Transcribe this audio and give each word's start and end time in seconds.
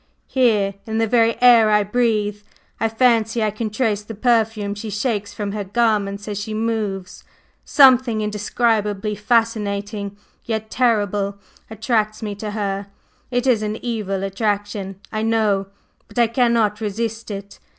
Here, 0.25 0.73
in 0.87 0.97
the 0.97 1.05
very 1.05 1.39
air 1.43 1.69
I 1.69 1.83
breathe, 1.83 2.41
I 2.79 2.89
fancy 2.89 3.43
I 3.43 3.51
can 3.51 3.69
trace 3.69 4.01
the 4.01 4.15
perfume 4.15 4.73
she 4.73 4.89
shakes 4.89 5.31
from 5.31 5.51
her 5.51 5.63
garments 5.63 6.27
as 6.27 6.39
she 6.39 6.55
moves; 6.55 7.23
something 7.65 8.21
indescribably 8.21 9.13
fascinating 9.13 10.17
yet 10.43 10.71
terrible 10.71 11.37
attracts 11.69 12.23
me 12.23 12.33
to 12.33 12.49
her; 12.49 12.87
it 13.29 13.45
is 13.45 13.61
an 13.61 13.75
evil 13.85 14.23
attraction, 14.23 14.99
I 15.11 15.21
know, 15.21 15.67
but 16.07 16.17
I 16.17 16.25
cannot 16.25 16.81
resist 16.81 17.29
it. 17.29 17.59